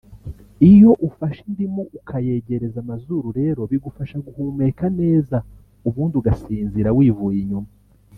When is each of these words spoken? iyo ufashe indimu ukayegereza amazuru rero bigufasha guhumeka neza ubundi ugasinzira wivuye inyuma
iyo 0.71 0.91
ufashe 1.07 1.39
indimu 1.49 1.81
ukayegereza 1.97 2.77
amazuru 2.83 3.27
rero 3.39 3.61
bigufasha 3.71 4.17
guhumeka 4.25 4.85
neza 4.99 5.37
ubundi 5.87 6.15
ugasinzira 6.21 6.89
wivuye 6.99 7.39
inyuma 7.43 7.69